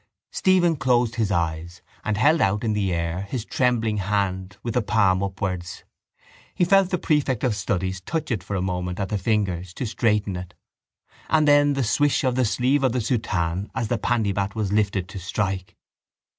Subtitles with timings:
[0.31, 4.81] Stephen closed his eyes and held out in the air his trembling hand with the
[4.81, 5.83] palm upwards.
[6.55, 9.85] He felt the prefect of studies touch it for a moment at the fingers to
[9.85, 10.55] straighten it
[11.29, 15.07] and then the swish of the sleeve of the soutane as the pandybat was lifted
[15.09, 15.75] to strike.